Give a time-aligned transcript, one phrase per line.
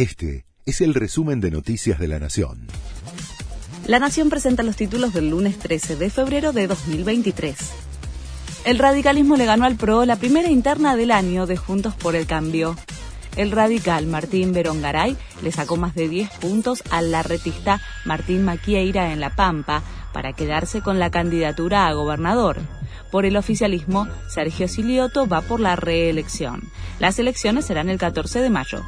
[0.00, 2.68] Este es el resumen de Noticias de la Nación.
[3.86, 7.54] La Nación presenta los títulos del lunes 13 de febrero de 2023.
[8.64, 12.26] El radicalismo le ganó al PRO la primera interna del año de Juntos por el
[12.26, 12.76] Cambio.
[13.36, 19.20] El radical Martín Berongaray le sacó más de 10 puntos al larretista Martín Maquieira en
[19.20, 19.82] La Pampa
[20.14, 22.56] para quedarse con la candidatura a gobernador.
[23.12, 26.62] Por el oficialismo, Sergio Silioto va por la reelección.
[27.00, 28.82] Las elecciones serán el 14 de mayo.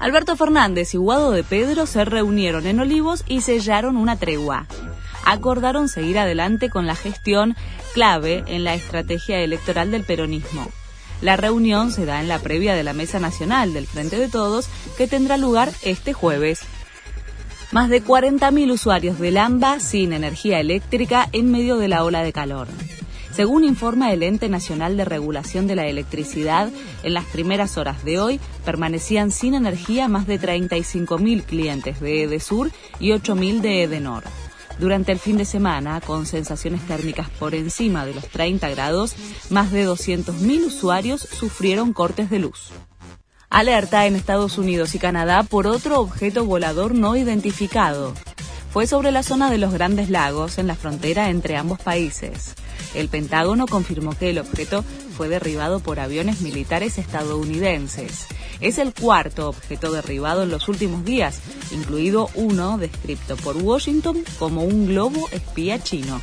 [0.00, 4.66] Alberto Fernández y Guado de Pedro se reunieron en Olivos y sellaron una tregua.
[5.26, 7.54] Acordaron seguir adelante con la gestión
[7.92, 10.66] clave en la estrategia electoral del peronismo.
[11.20, 14.70] La reunión se da en la previa de la Mesa Nacional del Frente de Todos
[14.96, 16.62] que tendrá lugar este jueves.
[17.70, 22.32] Más de 40.000 usuarios del AMBA sin energía eléctrica en medio de la ola de
[22.32, 22.68] calor.
[23.34, 26.68] Según informa el Ente Nacional de Regulación de la Electricidad,
[27.02, 32.70] en las primeras horas de hoy permanecían sin energía más de 35.000 clientes de Edesur
[32.98, 34.24] y 8.000 de Edenor.
[34.80, 39.14] Durante el fin de semana, con sensaciones térmicas por encima de los 30 grados,
[39.50, 42.70] más de 200.000 usuarios sufrieron cortes de luz.
[43.50, 48.14] Alerta en Estados Unidos y Canadá por otro objeto volador no identificado.
[48.72, 52.54] Fue sobre la zona de los Grandes Lagos, en la frontera entre ambos países.
[52.94, 54.84] El Pentágono confirmó que el objeto
[55.16, 58.26] fue derribado por aviones militares estadounidenses.
[58.60, 61.40] Es el cuarto objeto derribado en los últimos días,
[61.72, 66.20] incluido uno descrito por Washington como un globo espía chino.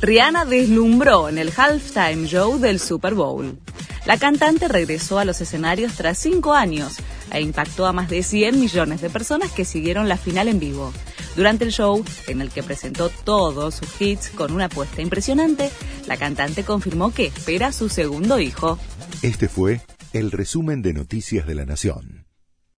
[0.00, 3.58] Rihanna deslumbró en el halftime show del Super Bowl.
[4.06, 6.96] La cantante regresó a los escenarios tras cinco años
[7.30, 10.92] e impactó a más de 100 millones de personas que siguieron la final en vivo.
[11.36, 15.70] Durante el show, en el que presentó todos sus hits con una apuesta impresionante,
[16.06, 18.78] la cantante confirmó que espera su segundo hijo.
[19.22, 19.80] Este fue
[20.12, 22.19] el resumen de Noticias de la Nación.